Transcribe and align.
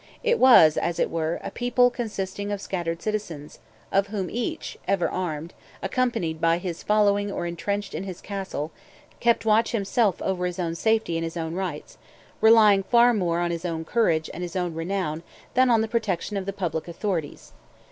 It 0.23 0.39
was, 0.39 0.77
as 0.77 0.97
it 0.97 1.11
were, 1.11 1.39
a 1.43 1.51
people 1.51 1.91
consisting 1.91 2.51
of 2.51 2.59
scattered 2.59 3.03
citizens, 3.03 3.59
of 3.91 4.07
whom 4.07 4.31
each, 4.31 4.75
ever 4.87 5.07
armed, 5.07 5.53
accompanied 5.83 6.41
by 6.41 6.57
his 6.57 6.81
following 6.81 7.31
or 7.31 7.45
intrenched 7.45 7.93
in 7.93 8.01
his 8.03 8.19
castle, 8.19 8.71
kept 9.19 9.45
watch 9.45 9.73
himself 9.73 10.19
over 10.23 10.47
his 10.47 10.57
own 10.57 10.73
safety 10.73 11.17
and 11.17 11.23
his 11.23 11.37
own 11.37 11.53
rights, 11.53 11.99
relying 12.41 12.81
far 12.81 13.13
more 13.13 13.39
on 13.41 13.51
his 13.51 13.63
own 13.63 13.85
courage 13.85 14.27
and 14.33 14.41
his 14.41 14.55
own 14.55 14.73
renown 14.73 15.21
than 15.53 15.69
on 15.69 15.81
the 15.81 15.87
protection 15.87 16.35
of 16.35 16.47
the 16.47 16.53
public 16.53 16.87
authorities. 16.87 17.53